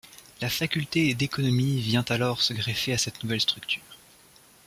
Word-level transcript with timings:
La 0.41 0.49
faculté 0.49 1.13
d'économie 1.13 1.79
vient 1.79 2.03
alors 2.09 2.41
se 2.41 2.53
greffer 2.53 2.91
à 2.93 2.97
cette 2.97 3.21
nouvelle 3.23 3.39
structure. 3.39 3.83